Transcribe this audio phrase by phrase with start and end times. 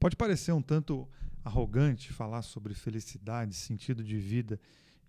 [0.00, 1.06] Pode parecer um tanto
[1.44, 4.58] arrogante falar sobre felicidade, sentido de vida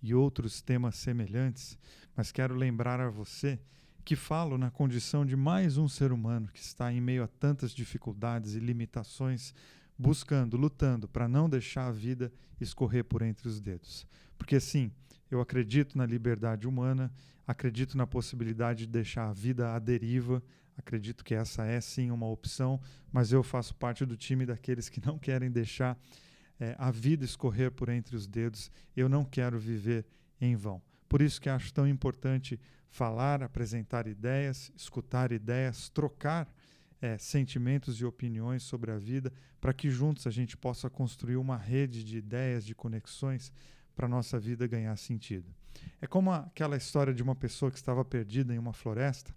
[0.01, 1.79] e outros temas semelhantes,
[2.13, 3.57] mas quero lembrar a você
[4.03, 7.71] que falo na condição de mais um ser humano que está em meio a tantas
[7.71, 9.53] dificuldades e limitações,
[9.97, 12.29] buscando, lutando para não deixar a vida
[12.59, 14.05] escorrer por entre os dedos.
[14.37, 14.91] Porque sim,
[15.29, 17.09] eu acredito na liberdade humana,
[17.47, 20.43] acredito na possibilidade de deixar a vida à deriva,
[20.77, 22.79] acredito que essa é sim uma opção,
[23.11, 25.97] mas eu faço parte do time daqueles que não querem deixar
[26.59, 28.71] é, a vida escorrer por entre os dedos.
[28.95, 30.05] Eu não quero viver
[30.39, 30.81] em vão.
[31.07, 36.51] Por isso que acho tão importante falar, apresentar ideias, escutar ideias, trocar
[37.01, 41.57] é, sentimentos e opiniões sobre a vida, para que juntos a gente possa construir uma
[41.57, 43.51] rede de ideias, de conexões
[43.95, 45.53] para a nossa vida ganhar sentido.
[45.99, 49.33] É como aquela história de uma pessoa que estava perdida em uma floresta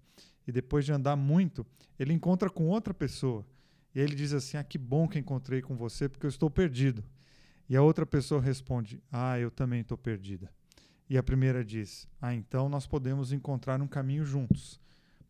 [0.47, 1.66] e depois de andar muito,
[1.98, 3.47] ele encontra com outra pessoa.
[3.95, 7.05] E ele diz assim: Ah, que bom que encontrei com você, porque eu estou perdido.
[7.69, 10.50] E a outra pessoa responde: Ah, eu também estou perdida.
[11.09, 14.81] E a primeira diz: Ah, então nós podemos encontrar um caminho juntos,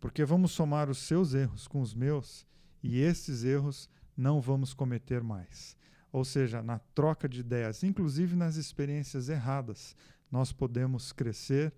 [0.00, 2.46] porque vamos somar os seus erros com os meus
[2.82, 5.76] e esses erros não vamos cometer mais.
[6.12, 9.96] Ou seja, na troca de ideias, inclusive nas experiências erradas,
[10.30, 11.72] nós podemos crescer,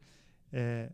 [0.53, 0.93] é,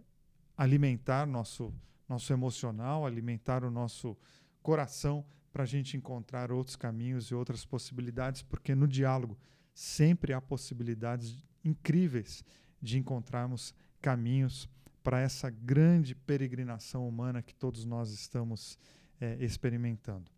[0.57, 1.75] alimentar nosso,
[2.13, 4.17] nosso emocional, alimentar o nosso
[4.63, 9.39] coração para a gente encontrar outros caminhos e outras possibilidades, porque no diálogo
[9.75, 12.45] sempre há possibilidades incríveis
[12.81, 14.69] de encontrarmos caminhos
[15.03, 18.79] para essa grande peregrinação humana que todos nós estamos
[19.21, 20.31] é, experimentando.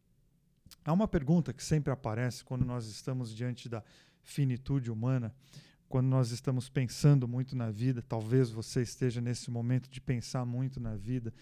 [0.85, 3.83] Há uma pergunta que sempre aparece quando nós estamos diante da
[4.23, 5.35] finitude humana,
[5.89, 10.81] quando nós estamos pensando muito na vida, talvez você esteja nesse momento de pensar muito
[10.81, 11.33] na vida,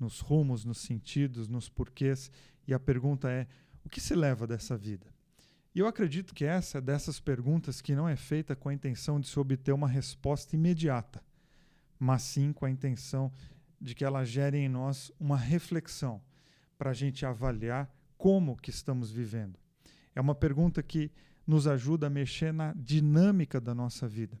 [0.00, 2.30] nos rumos, nos sentidos, nos porquês,
[2.66, 3.46] e a pergunta é:
[3.84, 5.06] o que se leva dessa vida?
[5.74, 9.20] E eu acredito que essa é dessas perguntas que não é feita com a intenção
[9.20, 11.22] de se obter uma resposta imediata,
[11.98, 13.32] mas sim com a intenção
[13.80, 16.20] de que ela gere em nós uma reflexão
[16.76, 17.88] para a gente avaliar
[18.18, 19.58] como que estamos vivendo.
[20.14, 21.10] É uma pergunta que
[21.46, 24.40] nos ajuda a mexer na dinâmica da nossa vida.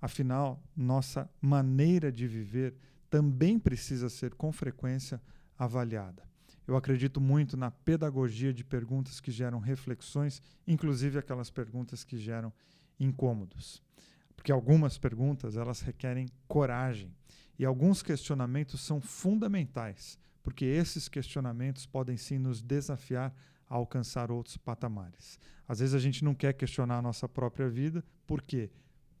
[0.00, 2.74] Afinal, nossa maneira de viver
[3.12, 5.20] também precisa ser com frequência
[5.58, 6.26] avaliada.
[6.66, 12.50] Eu acredito muito na pedagogia de perguntas que geram reflexões, inclusive aquelas perguntas que geram
[12.98, 13.82] incômodos.
[14.34, 17.14] Porque algumas perguntas, elas requerem coragem,
[17.58, 23.34] e alguns questionamentos são fundamentais, porque esses questionamentos podem sim nos desafiar
[23.68, 25.38] a alcançar outros patamares.
[25.68, 28.70] Às vezes a gente não quer questionar a nossa própria vida, por quê?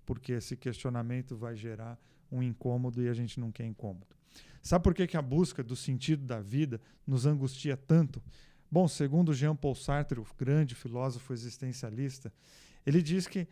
[0.06, 2.00] Porque esse questionamento vai gerar
[2.32, 4.16] um incômodo e a gente não quer incômodo.
[4.62, 8.22] Sabe por que, que a busca do sentido da vida nos angustia tanto?
[8.70, 12.32] Bom, segundo Jean Paul Sartre, o grande filósofo existencialista,
[12.86, 13.46] ele diz que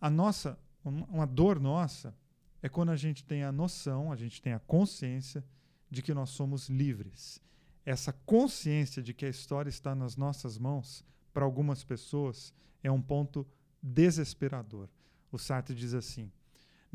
[0.00, 2.14] a nossa, uma dor nossa
[2.62, 5.42] é quando a gente tem a noção, a gente tem a consciência
[5.90, 7.40] de que nós somos livres.
[7.84, 13.00] Essa consciência de que a história está nas nossas mãos, para algumas pessoas, é um
[13.00, 13.46] ponto
[13.82, 14.88] desesperador.
[15.30, 16.30] O Sartre diz assim: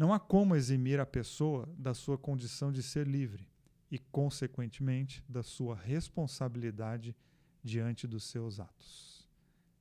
[0.02, 3.48] não há como eximir a pessoa da sua condição de ser livre
[3.92, 7.16] e, consequentemente, da sua responsabilidade
[7.64, 9.30] diante dos seus atos.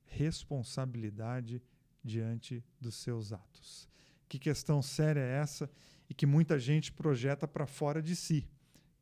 [0.05, 1.59] Responsabilidade
[2.03, 3.89] diante dos seus atos.
[4.29, 5.67] Que questão séria é essa
[6.07, 8.47] e que muita gente projeta para fora de si?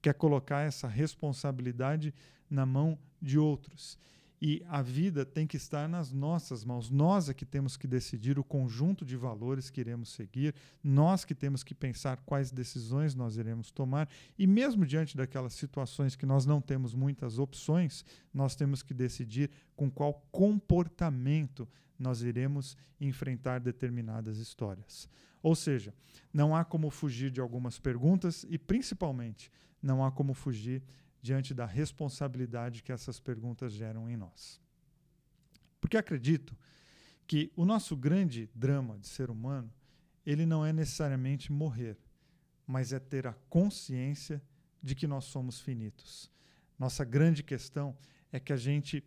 [0.01, 2.13] Quer colocar essa responsabilidade
[2.49, 3.99] na mão de outros.
[4.41, 6.89] E a vida tem que estar nas nossas mãos.
[6.89, 11.35] Nós é que temos que decidir o conjunto de valores que iremos seguir, nós que
[11.35, 14.07] temos que pensar quais decisões nós iremos tomar.
[14.37, 19.51] E mesmo diante daquelas situações que nós não temos muitas opções, nós temos que decidir
[19.75, 21.67] com qual comportamento
[21.97, 25.09] nós iremos enfrentar determinadas histórias.
[25.43, 25.93] Ou seja,
[26.33, 29.51] não há como fugir de algumas perguntas e, principalmente,
[29.81, 30.81] não há como fugir
[31.21, 34.61] diante da responsabilidade que essas perguntas geram em nós.
[35.81, 36.55] Porque acredito
[37.27, 39.71] que o nosso grande drama de ser humano,
[40.25, 41.97] ele não é necessariamente morrer,
[42.65, 44.41] mas é ter a consciência
[44.81, 46.31] de que nós somos finitos.
[46.77, 47.97] Nossa grande questão
[48.31, 49.03] é que a gente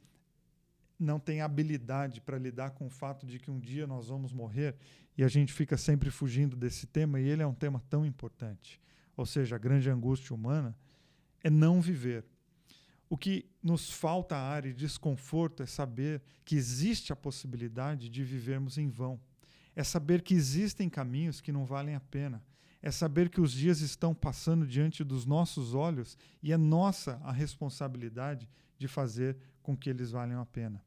[0.99, 4.77] não tem habilidade para lidar com o fato de que um dia nós vamos morrer
[5.17, 8.81] e a gente fica sempre fugindo desse tema e ele é um tema tão importante.
[9.17, 10.77] Ou seja, a grande angústia humana
[11.43, 12.25] é não viver.
[13.09, 18.79] O que nos falta ar e desconforto é saber que existe a possibilidade de vivermos
[18.79, 19.21] em vão.
[19.77, 22.43] É saber que existem caminhos que não valem a pena.
[22.81, 27.31] É saber que os dias estão passando diante dos nossos olhos e é nossa a
[27.31, 28.49] responsabilidade
[28.79, 30.83] de fazer com que eles valham a pena.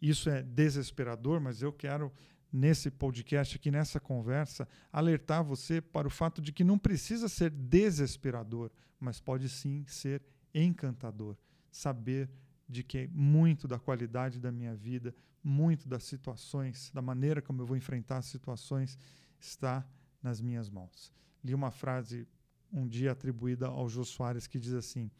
[0.00, 2.12] isso é desesperador, mas eu quero
[2.54, 7.50] nesse podcast aqui, nessa conversa, alertar você para o fato de que não precisa ser
[7.50, 8.70] desesperador,
[9.00, 10.22] mas pode sim ser
[10.54, 11.36] encantador.
[11.68, 12.30] Saber
[12.68, 15.12] de que muito da qualidade da minha vida,
[15.42, 18.96] muito das situações, da maneira como eu vou enfrentar as situações,
[19.40, 19.84] está
[20.22, 21.12] nas minhas mãos.
[21.42, 22.24] Li uma frase
[22.72, 25.10] um dia atribuída ao Jô Soares que diz assim: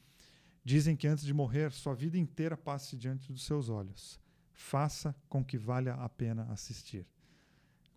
[0.63, 4.21] Dizem que antes de morrer, sua vida inteira passe diante dos seus olhos.
[4.53, 7.05] Faça com que valha a pena assistir.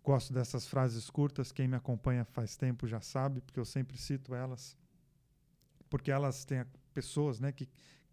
[0.08, 4.34] Gosto dessas frases curtas, quem me acompanha faz tempo já sabe, porque eu sempre cito
[4.34, 4.74] elas,
[5.90, 6.64] porque elas têm
[6.94, 7.68] pessoas né, que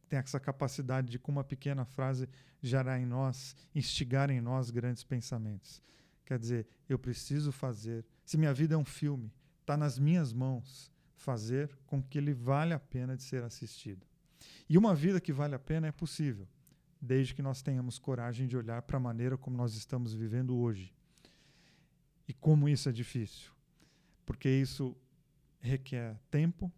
[0.10, 2.28] têm essa capacidade de, com uma pequena frase,
[2.62, 5.82] gerar em nós, instigar em nós grandes pensamentos.
[6.26, 8.06] Quer dizer, eu preciso fazer.
[8.26, 9.32] Se minha vida é um filme,
[9.62, 14.06] está nas minhas mãos fazer com que ele valha a pena de ser assistido.
[14.68, 16.46] E uma vida que vale a pena é possível,
[17.00, 20.94] desde que nós tenhamos coragem de olhar para a maneira como nós estamos vivendo hoje
[22.28, 23.52] e como isso é difícil.
[24.26, 24.96] Porque isso
[25.60, 26.72] requer tempo,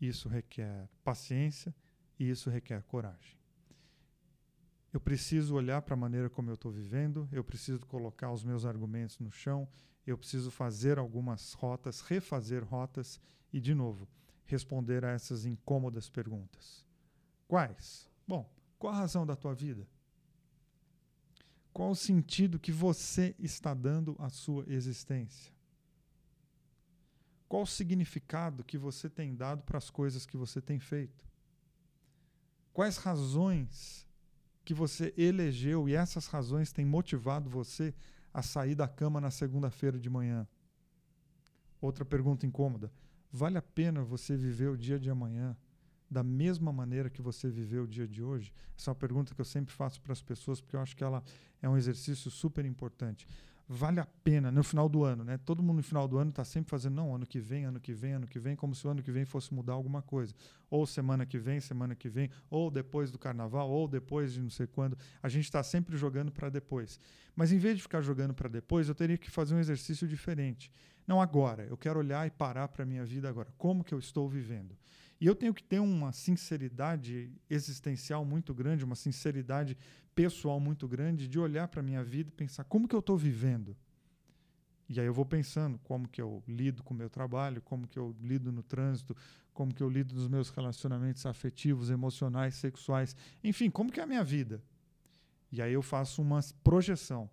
[0.00, 1.74] isso requer paciência
[2.18, 3.36] e isso requer coragem.
[4.92, 8.64] Eu preciso olhar para a maneira como eu estou vivendo, eu preciso colocar os meus
[8.64, 9.68] argumentos no chão,
[10.06, 13.20] eu preciso fazer algumas rotas, refazer rotas
[13.52, 14.08] e, de novo,
[14.46, 16.86] responder a essas incômodas perguntas.
[17.46, 18.10] Quais?
[18.26, 19.86] Bom, qual a razão da tua vida?
[21.72, 25.52] Qual o sentido que você está dando à sua existência?
[27.48, 31.26] Qual o significado que você tem dado para as coisas que você tem feito?
[32.72, 34.06] Quais razões
[34.64, 37.94] que você elegeu e essas razões têm motivado você
[38.34, 40.46] a sair da cama na segunda-feira de manhã?
[41.80, 42.92] Outra pergunta incômoda:
[43.32, 45.56] vale a pena você viver o dia de amanhã
[46.10, 48.52] da mesma maneira que você viveu o dia de hoje?
[48.76, 51.04] Essa é uma pergunta que eu sempre faço para as pessoas, porque eu acho que
[51.04, 51.22] ela
[51.60, 53.26] é um exercício super importante.
[53.70, 55.36] Vale a pena no final do ano, né?
[55.36, 57.92] Todo mundo no final do ano está sempre fazendo, não, ano que vem, ano que
[57.92, 60.34] vem, ano que vem, como se o ano que vem fosse mudar alguma coisa.
[60.70, 64.48] Ou semana que vem, semana que vem, ou depois do carnaval, ou depois de não
[64.48, 64.96] sei quando.
[65.22, 66.98] A gente está sempre jogando para depois.
[67.36, 70.72] Mas em vez de ficar jogando para depois, eu teria que fazer um exercício diferente.
[71.06, 73.52] Não agora, eu quero olhar e parar para a minha vida agora.
[73.58, 74.74] Como que eu estou vivendo?
[75.20, 79.76] E eu tenho que ter uma sinceridade existencial muito grande, uma sinceridade
[80.14, 83.16] pessoal muito grande de olhar para a minha vida e pensar como que eu estou
[83.16, 83.76] vivendo.
[84.88, 87.98] E aí eu vou pensando como que eu lido com o meu trabalho, como que
[87.98, 89.14] eu lido no trânsito,
[89.52, 94.06] como que eu lido nos meus relacionamentos afetivos, emocionais, sexuais, enfim, como que é a
[94.06, 94.62] minha vida.
[95.50, 97.28] E aí eu faço uma projeção.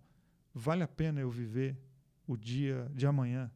[0.52, 1.78] Vale a pena eu viver
[2.26, 3.50] o dia de amanhã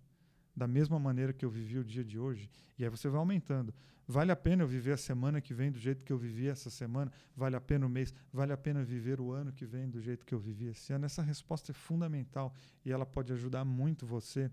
[0.54, 2.50] da mesma maneira que eu vivi o dia de hoje?
[2.78, 3.74] E aí você vai aumentando.
[4.10, 6.68] Vale a pena eu viver a semana que vem do jeito que eu vivi essa
[6.68, 7.12] semana?
[7.36, 8.12] Vale a pena o mês?
[8.32, 11.06] Vale a pena viver o ano que vem do jeito que eu vivi esse ano?
[11.06, 12.52] Essa resposta é fundamental
[12.84, 14.50] e ela pode ajudar muito você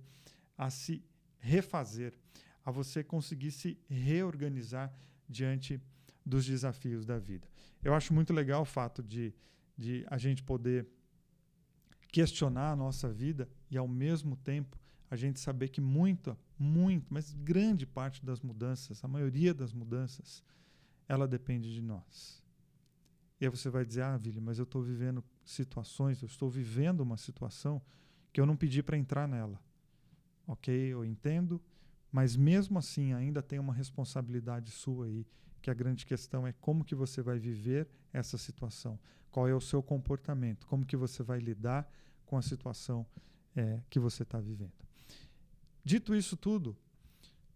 [0.56, 1.04] a se
[1.40, 2.14] refazer,
[2.64, 4.94] a você conseguir se reorganizar
[5.28, 5.82] diante
[6.24, 7.48] dos desafios da vida.
[7.84, 9.34] Eu acho muito legal o fato de,
[9.76, 10.88] de a gente poder
[12.12, 14.78] questionar a nossa vida e, ao mesmo tempo,
[15.10, 20.44] a gente saber que muita, muito, mas grande parte das mudanças, a maioria das mudanças,
[21.08, 22.44] ela depende de nós.
[23.40, 27.02] E aí você vai dizer, ah, Vili, mas eu estou vivendo situações, eu estou vivendo
[27.02, 27.82] uma situação
[28.34, 29.62] que eu não pedi para entrar nela.
[30.48, 31.62] Ok, eu entendo,
[32.12, 35.28] mas mesmo assim ainda tem uma responsabilidade sua aí,
[35.62, 39.00] que a grande questão é como que você vai viver essa situação,
[39.30, 41.88] qual é o seu comportamento, como que você vai lidar
[42.26, 43.06] com a situação
[43.56, 44.87] é, que você está vivendo.
[45.88, 46.76] Dito isso tudo,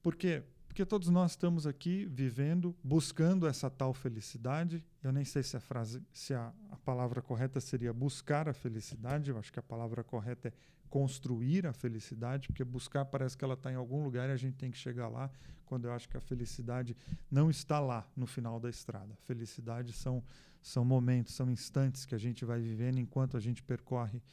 [0.01, 0.41] por quê?
[0.65, 4.85] Porque todos nós estamos aqui vivendo, buscando essa tal felicidade.
[5.03, 9.29] Eu nem sei se a frase, se a, a palavra correta seria buscar a felicidade.
[9.29, 10.53] Eu acho que a palavra correta é
[10.89, 14.55] construir a felicidade, porque buscar parece que ela está em algum lugar e a gente
[14.55, 15.29] tem que chegar lá,
[15.65, 16.95] quando eu acho que a felicidade
[17.29, 19.13] não está lá no final da estrada.
[19.25, 20.23] Felicidade são,
[20.61, 24.23] são momentos, são instantes que a gente vai vivendo enquanto a gente percorre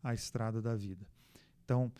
[0.00, 1.04] a estrada da vida.
[1.64, 1.92] Então,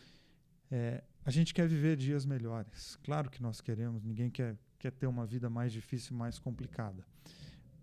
[0.70, 2.96] é, a gente quer viver dias melhores.
[3.04, 7.04] Claro que nós queremos, ninguém quer, quer ter uma vida mais difícil, mais complicada.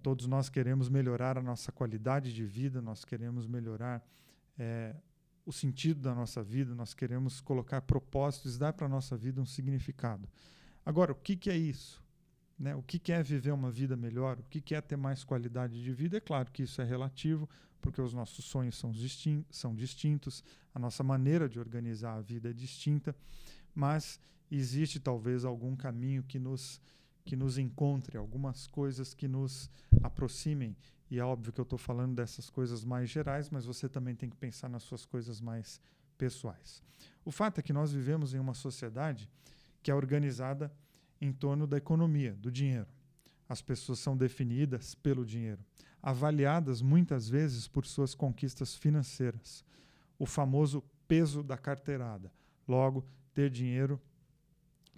[0.02, 4.04] Todos nós queremos melhorar a nossa qualidade de vida, nós queremos melhorar
[4.58, 4.96] é,
[5.46, 9.46] o sentido da nossa vida, nós queremos colocar propósitos, dar para a nossa vida um
[9.46, 10.28] significado.
[10.84, 12.04] Agora, o que, que é isso?
[12.58, 12.76] Né?
[12.76, 14.40] O que, que é viver uma vida melhor?
[14.40, 16.18] O que, que é ter mais qualidade de vida?
[16.18, 17.50] É claro que isso é relativo,
[17.82, 20.44] porque os nossos sonhos são, distin são distintos,
[20.74, 23.16] a nossa maneira de organizar a vida é distinta,
[23.74, 24.20] mas
[24.50, 26.82] existe talvez algum caminho que nos,
[27.24, 29.70] que nos encontre, algumas coisas que nos
[30.02, 30.76] aproximem.
[31.12, 34.30] E é óbvio que eu estou falando dessas coisas mais gerais, mas você também tem
[34.30, 35.80] que pensar nas suas coisas mais
[36.18, 36.82] pessoais.
[37.24, 39.30] O fato é que nós vivemos em uma sociedade
[39.84, 40.72] que é organizada
[41.20, 42.88] em torno da economia, do dinheiro.
[43.48, 45.64] As pessoas são definidas pelo dinheiro,
[46.02, 49.64] avaliadas muitas vezes por suas conquistas financeiras.
[50.18, 52.32] O famoso peso da carteirada.
[52.68, 54.02] Logo, ter dinheiro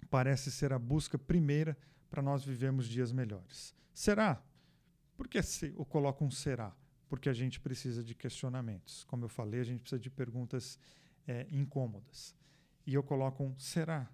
[0.08, 1.76] parece ser a busca primeira
[2.08, 3.74] para nós vivermos dias melhores.
[3.92, 4.42] Será?
[5.16, 6.74] Por que se, eu coloco um será?
[7.08, 9.04] Porque a gente precisa de questionamentos.
[9.04, 10.78] Como eu falei, a gente precisa de perguntas
[11.26, 12.34] é, incômodas.
[12.86, 14.08] E eu coloco um será.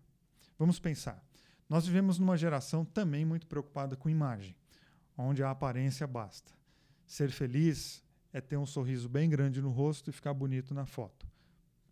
[0.58, 1.22] Vamos pensar.
[1.68, 4.54] Nós vivemos numa geração também muito preocupada com imagem,
[5.16, 6.52] onde a aparência basta.
[7.06, 8.02] Ser feliz
[8.32, 11.26] é ter um sorriso bem grande no rosto e ficar bonito na foto.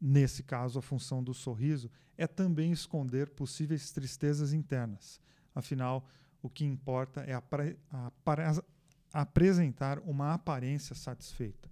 [0.00, 5.20] Nesse caso, a função do sorriso é também esconder possíveis tristezas internas.
[5.54, 6.04] Afinal,
[6.42, 7.78] o que importa é apre
[9.12, 11.70] apresentar uma aparência satisfeita,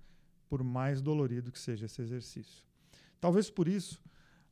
[0.49, 2.63] por mais dolorido que seja esse exercício.
[3.21, 4.01] Talvez por isso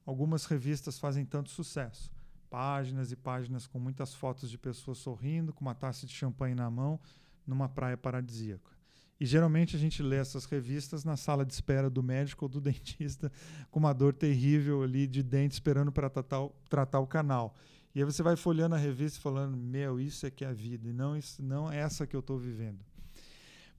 [0.04, 2.10] algumas revistas fazem tanto sucesso.
[2.50, 6.70] Páginas e páginas com muitas fotos de pessoas sorrindo, com uma taça de champanhe na
[6.70, 6.98] mão,
[7.46, 8.78] numa praia paradisíaca.
[9.20, 12.60] E geralmente a gente lê essas revistas na sala de espera do médico ou do
[12.60, 13.32] dentista,
[13.70, 17.54] com uma dor terrível ali de dente esperando para tratar, tratar o canal.
[17.94, 20.52] E aí você vai folhando a revista e falando: Meu, isso é que é a
[20.52, 22.78] vida, e não, isso, não é essa que eu estou vivendo.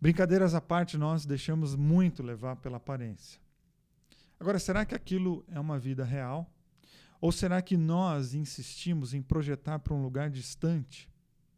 [0.02, 3.40] Brincadeiras à parte, nós deixamos muito levar pela aparência.
[4.40, 6.50] Agora, será que aquilo é uma vida real?
[7.22, 11.10] Ou será que nós insistimos em projetar para um lugar distante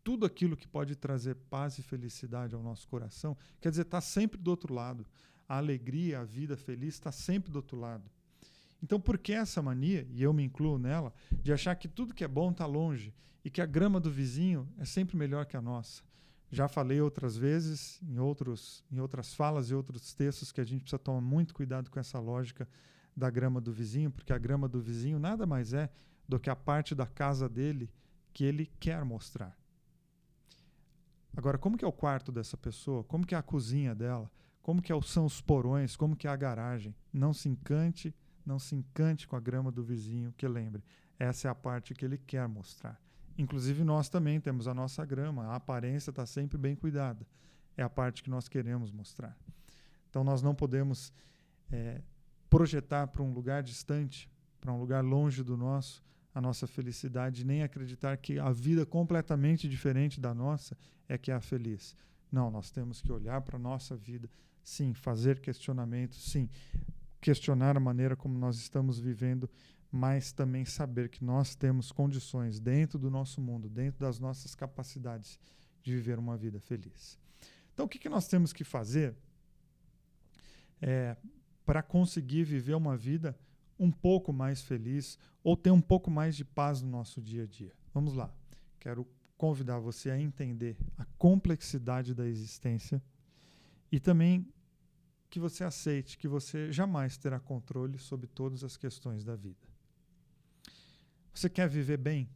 [0.03, 3.37] tudo aquilo que pode trazer paz e felicidade ao nosso coração?
[3.59, 5.05] Quer dizer, está sempre do outro lado.
[5.47, 8.09] A alegria, a vida feliz está sempre do outro lado.
[8.81, 11.13] Então, por que essa mania, e eu me incluo nela,
[11.43, 13.13] de achar que tudo que é bom está longe
[13.45, 16.01] e que a grama do vizinho é sempre melhor que a nossa?
[16.51, 20.81] Já falei outras vezes, em, outros, em outras falas e outros textos, que a gente
[20.81, 22.67] precisa tomar muito cuidado com essa lógica
[23.15, 25.89] da grama do vizinho, porque a grama do vizinho nada mais é
[26.27, 27.89] do que a parte da casa dele
[28.33, 29.57] que ele quer mostrar.
[31.35, 33.03] Agora, como que é o quarto dessa pessoa?
[33.03, 34.29] Como que é a cozinha dela?
[34.61, 35.95] Como que é são os porões?
[35.95, 36.95] Como que é a garagem?
[37.11, 38.13] Não se encante,
[38.45, 40.83] não se encante com a grama do vizinho, que lembre,
[41.17, 43.01] essa é a parte que ele quer mostrar.
[43.37, 47.25] Inclusive, nós também temos a nossa grama, a aparência está sempre bem cuidada.
[47.77, 49.37] É a parte que nós queremos mostrar.
[50.09, 51.13] Então, nós não podemos
[51.71, 52.01] é,
[52.51, 54.29] projetar para um lugar distante,
[54.59, 56.03] para um lugar longe do nosso,
[56.35, 60.77] a nossa felicidade, nem acreditar que a vida completamente diferente da nossa
[61.09, 61.95] é que é a feliz.
[62.31, 64.29] Não, nós temos que olhar para a nossa vida,
[64.63, 66.47] sim, fazer questionamentos, sim,
[67.19, 69.49] questionar a maneira como nós estamos vivendo
[69.91, 75.37] mas também saber que nós temos condições dentro do nosso mundo, dentro das nossas capacidades
[75.83, 77.19] de viver uma vida feliz.
[77.73, 79.13] Então, o que, que nós temos que fazer
[80.81, 81.17] é,
[81.71, 83.33] para conseguir viver uma vida
[83.79, 87.47] um pouco mais feliz ou ter um pouco mais de paz no nosso dia a
[87.47, 87.71] dia?
[87.93, 88.29] Vamos lá.
[88.77, 93.01] Quero convidar você a entender a complexidade da existência
[93.89, 94.45] e também
[95.29, 99.65] que você aceite que você jamais terá controle sobre todas as questões da vida.
[101.33, 102.29] Você quer viver bem?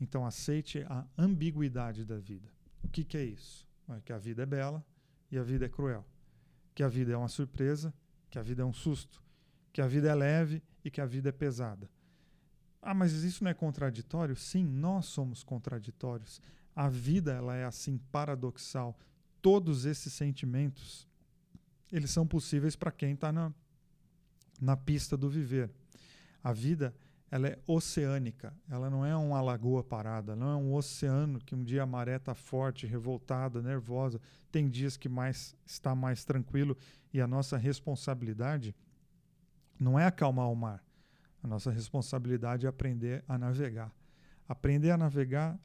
[0.00, 2.48] Então aceite a ambiguidade da vida.
[2.82, 3.64] O que, que é isso?
[3.88, 4.84] É que a vida é bela
[5.30, 6.04] e a vida é cruel.
[6.74, 7.94] Que a vida é uma surpresa,
[8.32, 9.22] que a vida é um susto,
[9.74, 11.88] que a vida é leve e que a vida é pesada.
[12.80, 14.34] Ah, mas isso não é contraditório?
[14.34, 16.40] Sim, nós somos contraditórios.
[16.74, 18.98] A vida ela é assim paradoxal.
[19.42, 21.06] Todos esses sentimentos
[21.92, 23.52] eles são possíveis para quem está na,
[24.58, 25.70] na pista do viver.
[26.42, 26.94] A vida
[27.30, 31.62] ela é oceânica, ela não é uma lagoa parada, não é um oceano que um
[31.62, 34.20] dia a maré está forte, revoltada, nervosa.
[34.50, 36.76] Tem dias que mais está mais tranquilo
[37.12, 38.74] e a nossa responsabilidade
[39.78, 40.82] não é acalmar o mar.
[41.42, 43.92] A nossa responsabilidade é aprender a navegar.
[44.48, 45.58] Aprender a navegar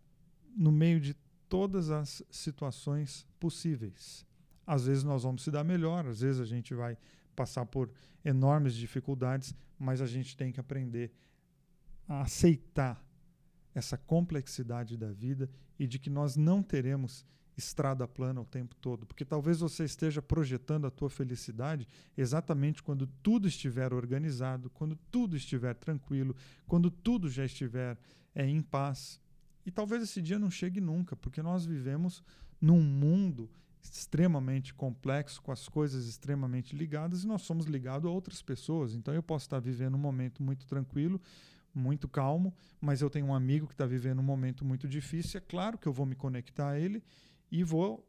[0.55, 1.15] no meio de
[1.47, 4.25] todas as situações possíveis.
[4.65, 6.97] Às vezes nós vamos se dar melhor, às vezes a gente vai
[7.35, 7.89] passar por
[8.25, 11.11] enormes dificuldades, mas a gente tem que aprender
[12.07, 13.01] a aceitar
[13.73, 17.25] essa complexidade da vida e de que nós não teremos
[17.57, 23.07] estrada plana o tempo todo, porque talvez você esteja projetando a tua felicidade exatamente quando
[23.23, 26.35] tudo estiver organizado, quando tudo estiver tranquilo,
[26.67, 27.97] quando tudo já estiver
[28.35, 29.19] é, em paz.
[29.65, 32.23] E talvez esse dia não chegue nunca, porque nós vivemos
[32.61, 33.49] num mundo
[33.81, 38.93] extremamente complexo, com as coisas extremamente ligadas, e nós somos ligados a outras pessoas.
[38.93, 41.19] Então eu posso estar vivendo um momento muito tranquilo,
[41.73, 45.37] muito calmo, mas eu tenho um amigo que está vivendo um momento muito difícil.
[45.37, 47.03] É claro que eu vou me conectar a ele
[47.51, 48.05] e vou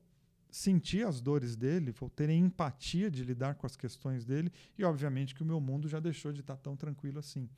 [0.50, 5.35] sentir as dores dele, vou ter empatia de lidar com as questões dele e, obviamente,
[5.35, 7.49] que o meu mundo já deixou de estar tão tranquilo assim.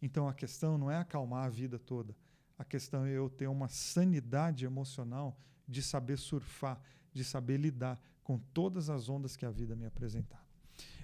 [0.00, 2.14] Então a questão não é acalmar a vida toda,
[2.58, 6.80] a questão é eu ter uma sanidade emocional de saber surfar,
[7.12, 10.44] de saber lidar com todas as ondas que a vida me apresentar.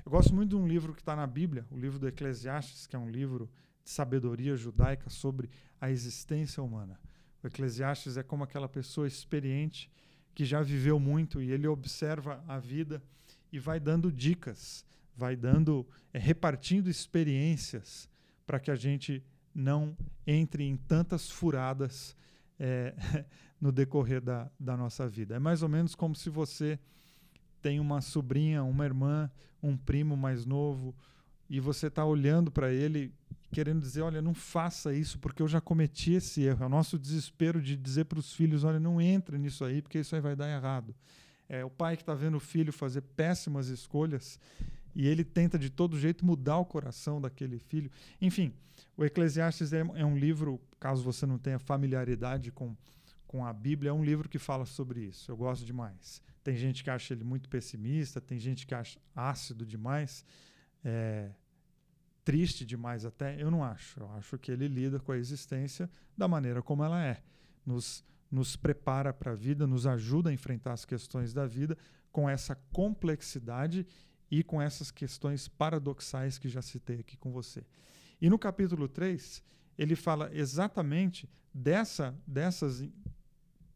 [0.04, 2.96] Eu gosto muito de um livro que está na Bíblia, o livro do Eclesiastes, que
[2.96, 3.50] é um livro
[3.84, 7.00] de sabedoria judaica sobre a existência humana.
[7.42, 9.90] O Eclesiastes é como aquela pessoa experiente
[10.34, 13.02] que já viveu muito e ele observa a vida
[13.52, 14.84] e vai dando dicas,
[15.16, 18.08] vai dando, é, repartindo experiências
[18.46, 19.22] para que a gente
[19.54, 19.96] não
[20.26, 22.16] entre em tantas furadas
[22.58, 22.94] é,
[23.60, 25.36] no decorrer da, da nossa vida.
[25.36, 26.78] É mais ou menos como se você
[27.60, 29.30] tem uma sobrinha, uma irmã,
[29.62, 30.94] um primo mais novo
[31.48, 33.12] e você está olhando para ele
[33.52, 36.64] querendo dizer, olha, não faça isso porque eu já cometi esse erro.
[36.64, 39.98] É o nosso desespero de dizer para os filhos, olha, não entre nisso aí porque
[39.98, 40.94] isso aí vai dar errado.
[41.48, 44.40] É o pai que está vendo o filho fazer péssimas escolhas
[44.94, 47.90] e ele tenta de todo jeito mudar o coração daquele filho.
[48.20, 48.54] Enfim,
[48.96, 52.74] o Eclesiastes é, é um livro, caso você não tenha familiaridade com,
[53.26, 55.30] com a Bíblia, é um livro que fala sobre isso.
[55.30, 56.22] Eu gosto demais.
[56.42, 60.24] Tem gente que acha ele muito pessimista, tem gente que acha ácido demais.
[60.82, 61.30] É,
[62.24, 64.00] triste demais até, eu não acho.
[64.00, 67.22] Eu acho que ele lida com a existência da maneira como ela é.
[67.64, 71.76] Nos, nos prepara para a vida, nos ajuda a enfrentar as questões da vida
[72.10, 73.86] com essa complexidade
[74.30, 77.64] e com essas questões paradoxais que já citei aqui com você.
[78.20, 79.42] E no capítulo 3,
[79.76, 82.84] ele fala exatamente dessa, dessas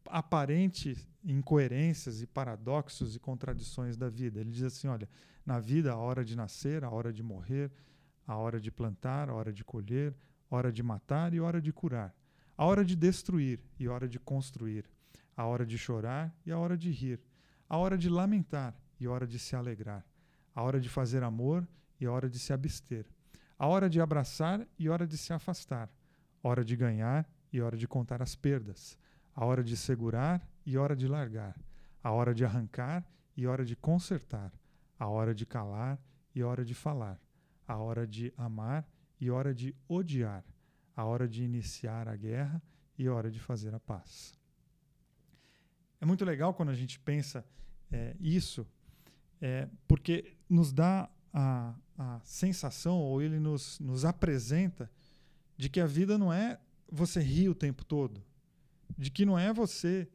[0.07, 4.39] aparentes incoerências e paradoxos e contradições da vida.
[4.39, 5.09] Ele diz assim: olha,
[5.45, 7.71] na vida, a hora de nascer, a hora de morrer,
[8.27, 10.13] a hora de plantar, a hora de colher,
[10.51, 12.13] hora de matar e hora de curar,
[12.57, 14.85] a hora de destruir e hora de construir,
[15.35, 17.21] a hora de chorar e a hora de rir,
[17.69, 20.05] a hora de lamentar e hora de se alegrar,
[20.53, 21.67] a hora de fazer amor
[21.99, 23.05] e hora de se abster,
[23.57, 25.89] a hora de abraçar e hora de se afastar,
[26.43, 28.97] hora de ganhar e hora de contar as perdas,
[29.33, 31.55] a hora de segurar e hora de largar,
[32.03, 34.51] a hora de arrancar e hora de consertar,
[34.99, 35.99] a hora de calar
[36.33, 37.19] e hora de falar,
[37.67, 38.87] a hora de amar
[39.19, 40.43] e hora de odiar,
[40.95, 42.61] a hora de iniciar a guerra
[42.97, 44.37] e hora de fazer a paz.
[45.99, 47.45] É muito legal quando a gente pensa
[47.91, 48.65] é, isso,
[49.41, 54.89] é, porque nos dá a, a sensação, ou ele nos, nos apresenta,
[55.55, 58.23] de que a vida não é você rir o tempo todo,
[58.97, 60.07] de que não é você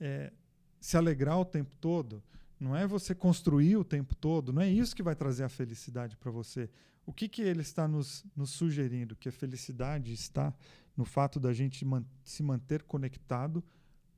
[0.00, 0.32] é,
[0.80, 2.22] se alegrar o tempo todo,
[2.58, 6.16] não é você construir o tempo todo, não é isso que vai trazer a felicidade
[6.16, 6.70] para você.
[7.06, 9.14] O que, que ele está nos, nos sugerindo?
[9.16, 10.54] Que a felicidade está
[10.96, 13.62] no fato da gente man se manter conectado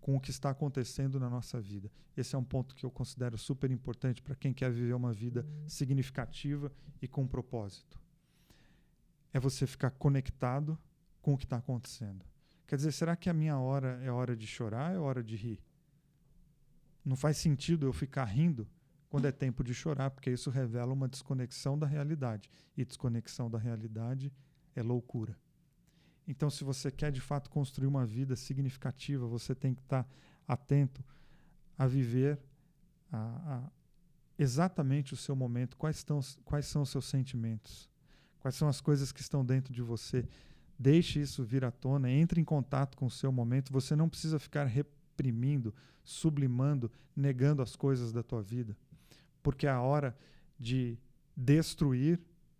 [0.00, 1.90] com o que está acontecendo na nossa vida.
[2.16, 5.44] Esse é um ponto que eu considero super importante para quem quer viver uma vida
[5.66, 6.70] significativa
[7.02, 8.00] e com propósito.
[9.32, 10.78] É você ficar conectado
[11.20, 12.24] com o que está acontecendo.
[12.68, 15.60] Quer dizer, será que a minha hora é hora de chorar é hora de rir?
[17.04, 18.66] Não faz sentido eu ficar rindo
[19.16, 22.50] quando é tempo de chorar, porque isso revela uma desconexão da realidade.
[22.76, 24.30] E desconexão da realidade
[24.74, 25.34] é loucura.
[26.28, 30.06] Então, se você quer de fato construir uma vida significativa, você tem que estar
[30.46, 31.02] atento
[31.78, 32.38] a viver
[33.10, 33.70] a, a
[34.38, 37.88] exatamente o seu momento, quais, estão, quais são os seus sentimentos,
[38.38, 40.28] quais são as coisas que estão dentro de você.
[40.78, 43.72] Deixe isso vir à tona, entre em contato com o seu momento.
[43.72, 45.74] Você não precisa ficar reprimindo,
[46.04, 48.76] sublimando, negando as coisas da tua vida
[49.46, 50.12] porque é a hora
[50.58, 50.98] de
[51.36, 52.18] destruir,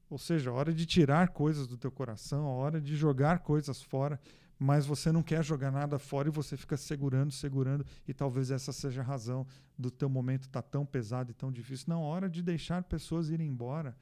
[0.08, 3.82] ou seja, a hora de tirar coisas do teu coração, a hora de jogar coisas
[3.82, 4.20] fora,
[4.56, 8.72] mas você não quer jogar nada fora e você fica segurando, segurando, e talvez essa
[8.72, 9.44] seja a razão
[9.76, 11.86] do teu momento estar tá tão pesado e tão difícil.
[11.88, 13.96] Não, a hora de deixar pessoas irem embora,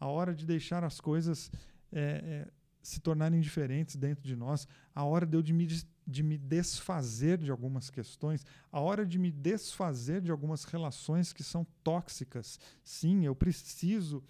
[0.00, 1.52] a hora de deixar as coisas
[1.92, 2.48] é, é,
[2.84, 5.66] se tornarem diferentes dentro de nós, a hora de eu de me
[6.06, 11.42] de me desfazer de algumas questões, a hora de me desfazer de algumas relações que
[11.42, 12.60] são tóxicas.
[12.84, 14.22] Sim, eu preciso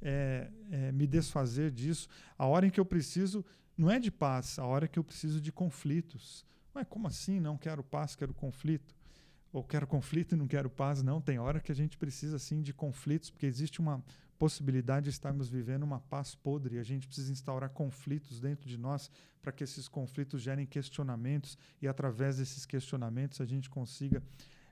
[0.00, 2.08] é, é, me desfazer disso.
[2.38, 3.44] A hora em que eu preciso
[3.76, 6.44] não é de paz, a hora que eu preciso de conflitos.
[6.76, 7.40] Ué, como assim?
[7.40, 8.94] Não quero paz, quero conflito.
[9.52, 11.02] Ou quero conflito e não quero paz.
[11.02, 14.02] Não, tem hora que a gente precisa sim de conflitos, porque existe uma,
[14.38, 16.78] possibilidade de estarmos vivendo uma paz podre.
[16.78, 19.10] A gente precisa instaurar conflitos dentro de nós
[19.42, 24.22] para que esses conflitos gerem questionamentos e, através desses questionamentos, a gente consiga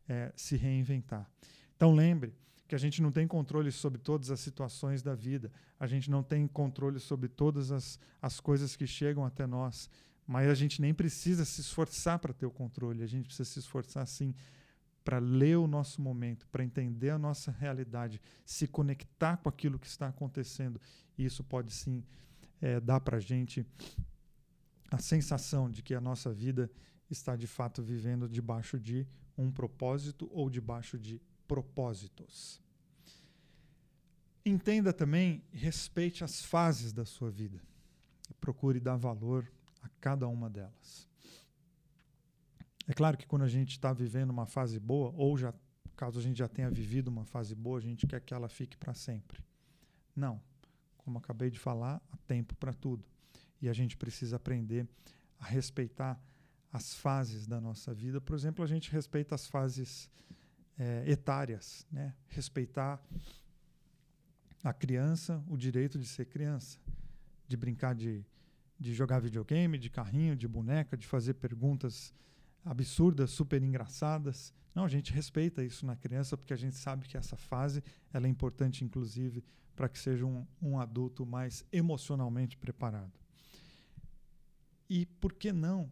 [0.09, 1.29] é, se reinventar.
[1.77, 2.35] Então, lembre
[2.67, 6.23] que a gente não tem controle sobre todas as situações da vida, a gente não
[6.23, 9.91] tem controle sobre todas as, as coisas que chegam até nós,
[10.27, 13.59] mas a gente nem precisa se esforçar para ter o controle, a gente precisa se
[13.59, 14.35] esforçar, sim,
[15.05, 19.87] para ler o nosso momento, para entender a nossa realidade, se conectar com aquilo que
[19.87, 20.81] está acontecendo.
[21.17, 22.03] Isso pode sim
[22.61, 23.67] é, dar para a gente
[24.91, 26.71] a sensação de que a nossa vida
[27.11, 32.61] está de fato vivendo debaixo de um propósito ou debaixo de propósitos.
[34.45, 37.61] Entenda também e respeite as fases da sua vida.
[38.41, 39.51] Procure dar valor
[39.83, 41.09] a cada uma delas.
[42.87, 45.55] É claro que quando a gente está vivendo uma fase boa, ou já,
[45.97, 48.77] caso a gente já tenha vivido uma fase boa, a gente quer que ela fique
[48.77, 49.43] para sempre.
[50.15, 50.41] Não.
[50.99, 53.05] Como acabei de falar, há tempo para tudo.
[53.61, 54.87] E a gente precisa aprender
[55.39, 56.21] a respeitar
[56.73, 58.21] as fases da nossa vida.
[58.21, 60.11] Por exemplo, a gente respeita as fases
[60.79, 62.15] é, etárias, né?
[62.29, 63.03] respeitar
[64.63, 66.79] a criança, o direito de ser criança,
[67.47, 68.25] de brincar de,
[68.79, 72.13] de jogar videogame, de carrinho, de boneca, de fazer perguntas
[72.65, 74.53] absurdas, super engraçadas.
[74.75, 78.27] Não, a gente respeita isso na criança porque a gente sabe que essa fase ela
[78.27, 79.45] é importante, inclusive,
[79.77, 83.13] para que seja um, um adulto mais emocionalmente preparado.
[84.89, 85.91] E por que não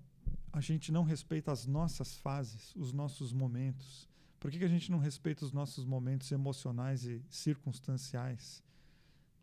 [0.52, 4.08] a gente não respeita as nossas fases, os nossos momentos?
[4.38, 8.62] Por que, que a gente não respeita os nossos momentos emocionais e circunstanciais?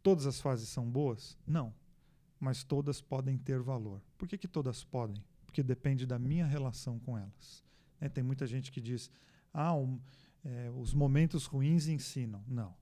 [0.04, 1.38] Todas as fases são boas?
[1.48, 1.74] Não.
[2.40, 4.02] Mas todas podem ter valor.
[4.18, 5.24] Por que, que todas podem?
[5.50, 7.64] Porque depende da minha relação com elas.
[8.00, 8.08] Né?
[8.08, 9.10] Tem muita gente que diz,
[9.52, 10.00] ah, um,
[10.46, 12.44] é, os momentos ruins ensinam.
[12.48, 12.76] Não,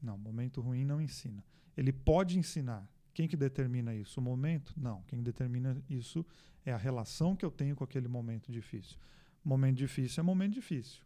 [0.00, 1.44] não, momento ruim não ensina.
[1.76, 2.88] Ele pode ensinar.
[3.12, 4.20] Quem que determina isso?
[4.20, 4.72] O momento?
[4.76, 5.02] Não.
[5.02, 6.24] Quem determina isso
[6.64, 8.96] é a relação que eu tenho com aquele momento difícil.
[9.44, 11.02] Momento difícil é momento difícil.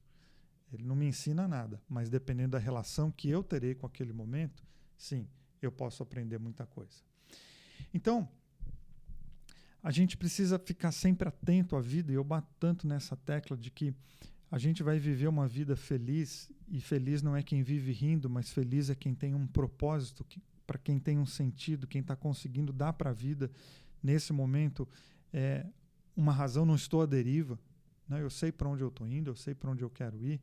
[0.70, 4.62] Ele não me ensina nada, mas dependendo da relação que eu terei com aquele momento,
[4.98, 5.26] sim,
[5.62, 7.02] eu posso aprender muita coisa.
[7.94, 8.28] Então,
[9.86, 13.70] a gente precisa ficar sempre atento à vida, e eu bato tanto nessa tecla de
[13.70, 13.94] que
[14.50, 18.50] a gente vai viver uma vida feliz, e feliz não é quem vive rindo, mas
[18.50, 22.72] feliz é quem tem um propósito, que, para quem tem um sentido, quem está conseguindo
[22.72, 23.48] dar para a vida,
[24.02, 24.88] nesse momento,
[25.32, 25.64] é,
[26.16, 27.56] uma razão, não estou à deriva,
[28.08, 28.20] né?
[28.20, 30.40] eu sei para onde eu estou indo, eu sei para onde eu quero ir,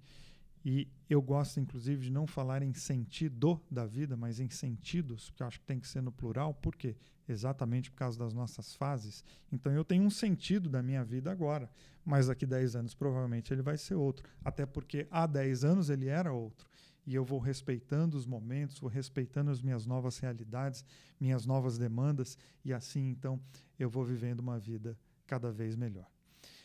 [0.66, 5.44] e eu gosto, inclusive, de não falar em sentido da vida, mas em sentidos, porque
[5.44, 6.54] eu acho que tem que ser no plural.
[6.54, 6.96] Por quê?
[7.28, 9.26] Exatamente por causa das nossas fases.
[9.52, 11.70] Então eu tenho um sentido da minha vida agora,
[12.06, 14.28] mas daqui 10 anos provavelmente ele vai ser outro.
[14.44, 16.70] Até porque há 10 anos ele era outro.
[17.06, 20.86] E eu vou respeitando os momentos, vou respeitando as minhas novas realidades,
[21.20, 23.38] minhas novas demandas, e assim então
[23.78, 24.98] eu vou vivendo uma vida
[25.28, 26.10] cada vez melhor.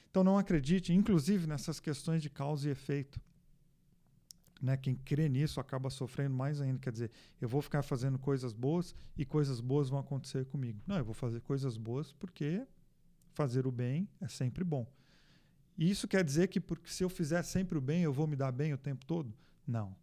[0.08, 3.20] Então não acredite, inclusive, nessas questões de causa e efeito.
[4.60, 4.76] Né?
[4.76, 6.78] Quem crê nisso acaba sofrendo mais ainda.
[6.78, 10.80] Quer dizer, eu vou ficar fazendo coisas boas e coisas boas vão acontecer comigo.
[10.86, 12.66] Não, eu vou fazer coisas boas porque
[13.32, 14.86] fazer o bem é sempre bom.
[15.76, 18.34] E isso quer dizer que porque se eu fizer sempre o bem, eu vou me
[18.34, 19.32] dar bem o tempo todo?
[19.66, 19.94] Não.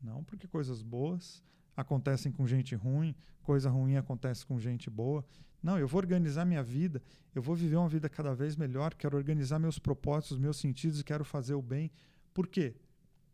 [0.00, 1.42] Não, porque coisas boas
[1.76, 5.24] acontecem com gente ruim, coisa ruim acontece com gente boa.
[5.60, 7.02] Não, eu vou organizar minha vida,
[7.34, 11.04] eu vou viver uma vida cada vez melhor, quero organizar meus propósitos, meus sentidos e
[11.04, 11.90] quero fazer o bem.
[12.32, 12.76] Por quê?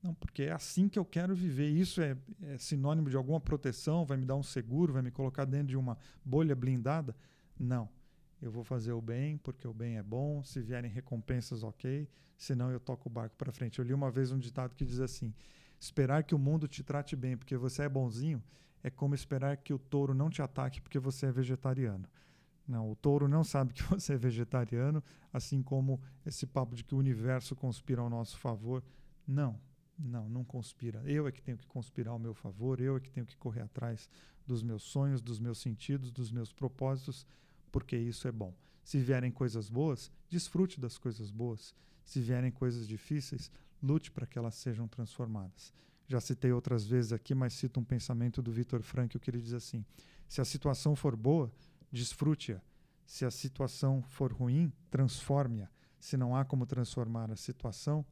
[0.03, 1.69] Não, porque é assim que eu quero viver.
[1.69, 4.05] Isso é, é, sinônimo de alguma proteção?
[4.05, 4.93] Vai me dar um seguro?
[4.93, 7.15] Vai me colocar dentro de uma bolha blindada?
[7.59, 7.89] Não.
[8.41, 10.43] Eu vou fazer o bem porque o bem é bom.
[10.43, 12.09] Se vierem recompensas, ok.
[12.37, 13.79] Senão eu toco o barco para frente.
[13.79, 15.33] Eu li uma vez um ditado que diz assim:
[15.79, 18.43] esperar que o mundo te trate bem porque você é bonzinho
[18.83, 22.09] é como esperar que o touro não te ataque porque você é vegetariano.
[22.67, 26.95] Não, o touro não sabe que você é vegetariano, assim como esse papo de que
[26.95, 28.83] o universo conspira ao nosso favor.
[29.27, 29.59] Não,
[29.99, 31.03] não, não conspira.
[31.05, 33.63] Eu é que tenho que conspirar ao meu favor, eu é que tenho que correr
[33.63, 34.09] atrás
[34.47, 37.27] dos meus sonhos, dos meus sentidos, dos meus propósitos,
[37.71, 38.55] porque isso é bom.
[38.85, 41.75] Se vierem coisas boas, desfrute das coisas boas.
[42.05, 43.51] Se vierem coisas difíceis,
[43.83, 45.73] lute para que elas sejam transformadas.
[46.09, 49.53] Já citei outras vezes aqui, mas cito um pensamento do Victor Frankl que ele diz
[49.53, 49.85] assim:
[50.29, 51.53] se a situação for boa,
[51.91, 52.61] desfrute-a.
[53.07, 55.69] Se a situação for ruim, transforme-a.
[56.01, 58.05] Se não há como transformar a situação,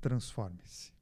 [0.00, 0.92] transforme-se.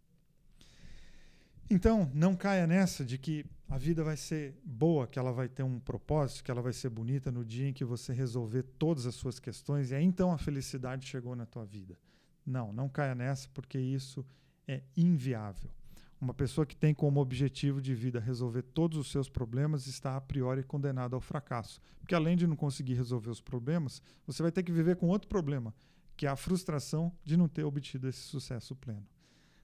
[1.70, 5.62] Então, não caia nessa de que a vida vai ser boa, que ela vai ter
[5.62, 9.14] um propósito, que ela vai ser bonita no dia em que você resolver todas as
[9.14, 11.98] suas questões e aí então a felicidade chegou na tua vida.
[12.46, 14.24] Não, não caia nessa porque isso
[14.66, 15.70] é inviável.
[16.18, 20.20] Uma pessoa que tem como objetivo de vida resolver todos os seus problemas está a
[20.20, 21.80] priori condenada ao fracasso.
[22.00, 25.28] Porque além de não conseguir resolver os problemas, você vai ter que viver com outro
[25.28, 25.72] problema,
[26.16, 29.06] que é a frustração de não ter obtido esse sucesso pleno.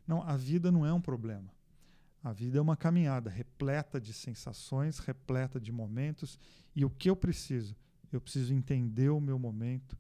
[0.07, 1.51] Não, a vida não é um problema.
[2.25, 6.39] A vida é uma caminhada repleta de sensações, repleta de momentos.
[6.75, 7.77] E o que eu preciso?
[8.11, 9.95] Eu preciso entender o meu momento,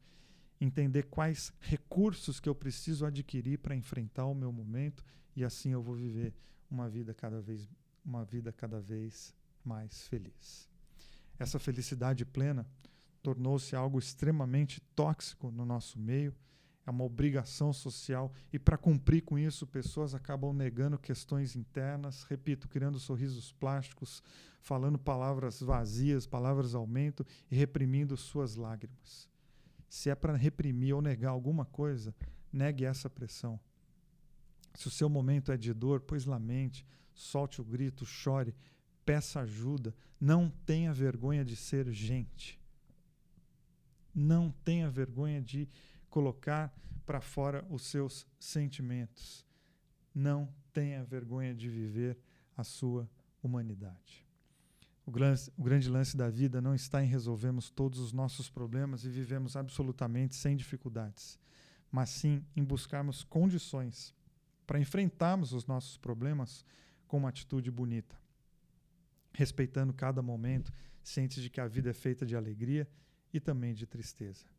[0.58, 5.04] entender quais recursos que eu preciso adquirir para enfrentar o meu momento
[5.37, 6.34] e assim eu vou viver
[6.70, 7.68] uma vida cada vez
[8.02, 10.68] uma vida cada vez mais feliz.
[11.38, 12.66] Essa felicidade plena
[13.22, 16.34] tornou-se algo extremamente tóxico no nosso meio,
[16.87, 22.68] é uma obrigação social e para cumprir com isso, pessoas acabam negando questões internas, repito,
[22.68, 24.23] criando sorrisos plásticos,
[24.61, 29.29] falando palavras vazias, palavras aumento e reprimindo suas lágrimas.
[29.88, 32.14] Se é para reprimir ou negar alguma coisa,
[32.53, 33.59] negue essa pressão.
[34.75, 38.55] Se o seu momento é de dor, pois lamente, solte o grito, chore,
[39.05, 42.61] peça ajuda, não tenha vergonha de ser gente.
[44.14, 45.68] Não tenha vergonha de
[46.14, 46.72] colocar
[47.05, 49.44] para fora os seus sentimentos.
[50.14, 52.16] Não tenha vergonha de viver
[52.57, 53.11] a sua
[53.42, 54.24] humanidade.
[55.05, 59.05] O grande, o grande lance da vida não está em resolvermos todos os nossos problemas
[59.05, 61.37] e vivemos absolutamente sem dificuldades,
[61.90, 64.14] mas sim em buscarmos condições
[64.64, 66.64] para enfrentarmos os nossos problemas
[67.09, 68.16] com uma atitude bonita,
[69.33, 70.72] respeitando cada momento,
[71.03, 72.88] ciente de que a vida é feita de alegria
[73.33, 74.53] e também de tristeza.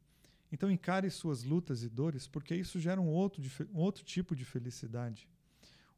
[0.55, 4.45] Então encare suas lutas e dores, porque isso gera um outro, um outro tipo de
[4.45, 5.27] felicidade.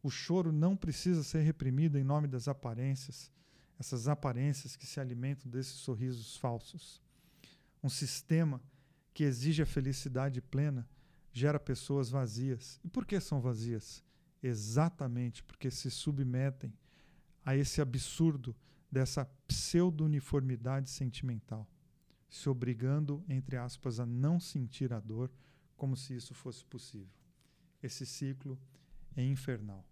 [0.01, 3.31] O choro não precisa ser reprimido em nome das aparências,
[3.77, 6.99] essas aparências que se alimentam desses sorrisos falsos.
[7.83, 8.59] Um sistema
[9.13, 10.89] que exige a felicidade plena
[11.31, 12.79] gera pessoas vazias.
[12.83, 14.03] E por que são vazias?
[14.41, 16.73] Exatamente porque se submetem
[17.45, 18.55] a esse absurdo
[18.91, 21.69] dessa pseudo-uniformidade sentimental,
[22.29, 25.31] se obrigando, entre aspas, a não sentir a dor
[25.75, 27.13] como se isso fosse possível.
[27.81, 28.59] Esse ciclo
[29.15, 29.85] é infernal.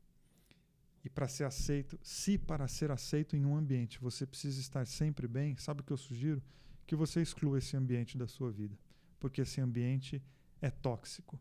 [1.04, 5.28] E para ser aceito, se para ser aceito em um ambiente você precisa estar sempre
[5.28, 6.42] bem, sabe o que eu sugiro?
[6.88, 8.78] Que você exclua esse ambiente da sua vida,
[9.20, 10.22] porque esse ambiente
[10.60, 11.40] é tóxico.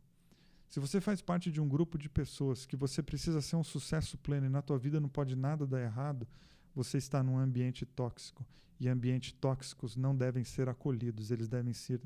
[0.68, 4.18] Se você faz parte de um grupo de pessoas que você precisa ser um sucesso
[4.18, 6.26] pleno e na tua vida não pode nada dar errado,
[6.74, 8.44] você está num ambiente tóxico.
[8.80, 12.00] E ambientes tóxicos não devem ser acolhidos, eles devem ser,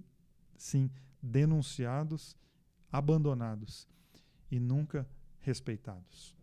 [0.56, 0.90] sim,
[1.22, 2.36] denunciados,
[2.92, 3.88] abandonados
[4.50, 5.08] e nunca
[5.40, 6.36] respeitados.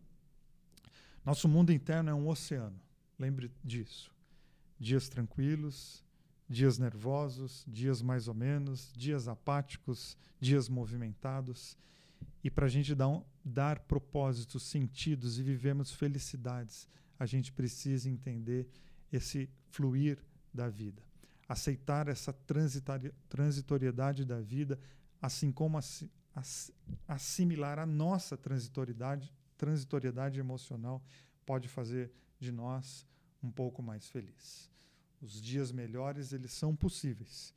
[1.24, 2.80] Nosso mundo interno é um oceano,
[3.18, 4.14] lembre disso.
[4.80, 6.04] Dias tranquilos,
[6.48, 11.78] dias nervosos, dias mais ou menos, dias apáticos, dias movimentados.
[12.44, 18.10] E para a gente dar, um, dar propósitos, sentidos e vivermos felicidades, a gente precisa
[18.10, 18.67] entender
[19.12, 20.17] esse fluir
[20.54, 21.01] da vida.
[21.47, 22.34] Aceitar essa
[23.30, 24.80] transitoriedade da vida,
[25.21, 25.80] assim como
[27.08, 31.04] assimilar a nossa transitoriedade, transitoriedade emocional,
[31.45, 33.06] pode fazer de nós
[33.41, 34.69] um pouco mais felizes.
[35.21, 37.54] Os dias melhores, eles são possíveis.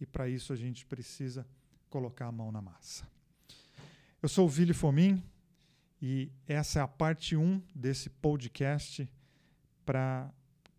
[0.00, 1.46] E para isso a gente precisa
[1.88, 3.08] colocar a mão na massa.
[4.22, 5.22] Eu sou o Vili Fomin
[6.00, 9.08] e essa é a parte 1 desse podcast
[9.84, 10.32] para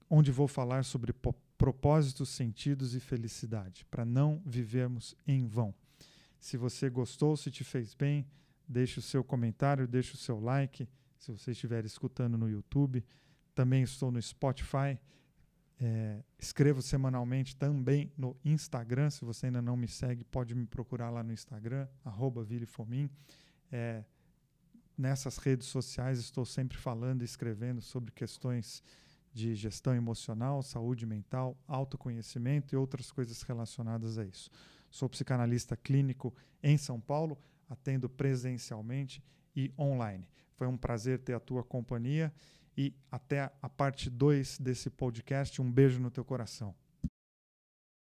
[0.09, 1.13] onde vou falar sobre
[1.57, 5.73] propósitos, sentidos e felicidade, para não vivermos em vão.
[6.39, 8.25] Se você gostou, se te fez bem,
[8.67, 10.89] deixe o seu comentário, deixe o seu like.
[11.19, 13.05] Se você estiver escutando no YouTube,
[13.53, 14.99] também estou no Spotify.
[15.79, 19.09] É, escrevo semanalmente também no Instagram.
[19.11, 23.09] Se você ainda não me segue, pode me procurar lá no Instagram, arroba Vilifomin.
[23.71, 24.03] É,
[25.01, 28.83] nessas redes sociais estou sempre falando e escrevendo sobre questões
[29.33, 34.51] de gestão emocional, saúde mental, autoconhecimento e outras coisas relacionadas a isso.
[34.91, 37.37] Sou psicanalista clínico em São Paulo,
[37.67, 39.23] atendo presencialmente
[39.55, 40.27] e online.
[40.53, 42.31] Foi um prazer ter a tua companhia
[42.77, 45.61] e até a parte 2 desse podcast.
[45.61, 46.75] Um beijo no teu coração.